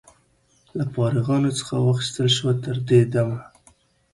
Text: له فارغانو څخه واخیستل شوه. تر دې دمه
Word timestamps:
له 0.77 0.83
فارغانو 0.93 1.49
څخه 1.59 1.75
واخیستل 1.79 2.27
شوه. 2.37 2.53
تر 2.63 2.77
دې 2.87 3.01
دمه 3.13 3.39